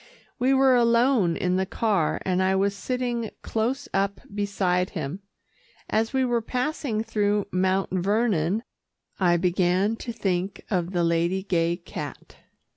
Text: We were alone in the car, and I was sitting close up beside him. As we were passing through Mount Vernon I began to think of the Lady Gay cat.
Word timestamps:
We 0.39 0.51
were 0.51 0.75
alone 0.75 1.37
in 1.37 1.57
the 1.57 1.65
car, 1.67 2.19
and 2.25 2.41
I 2.41 2.55
was 2.55 2.75
sitting 2.75 3.29
close 3.43 3.87
up 3.93 4.19
beside 4.33 4.89
him. 4.97 5.19
As 5.91 6.11
we 6.11 6.25
were 6.25 6.41
passing 6.41 7.03
through 7.03 7.45
Mount 7.51 7.91
Vernon 7.91 8.63
I 9.19 9.37
began 9.37 9.95
to 9.97 10.11
think 10.11 10.65
of 10.71 10.89
the 10.89 11.03
Lady 11.03 11.43
Gay 11.43 11.77
cat. 11.77 12.37